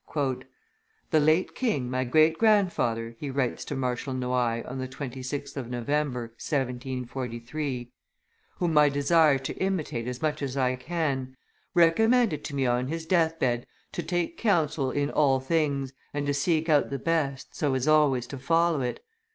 [0.15, 5.69] "The late king, my great grandfather," he writes to Marshal Noailles on the 26th of
[5.69, 7.91] November, 1743,
[8.55, 11.37] "whom I desire to imitate as much as I can,
[11.75, 16.67] recommended me, on his death bed, to take counsel in all things, and to seek
[16.67, 19.05] out the best, so as always to follow it.